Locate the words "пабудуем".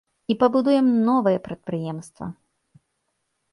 0.43-0.87